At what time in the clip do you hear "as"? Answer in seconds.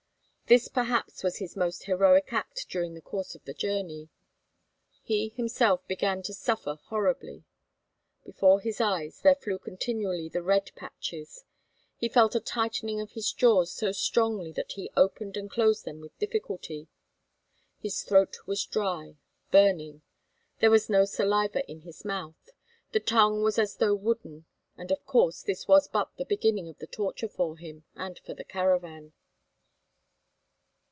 23.57-23.77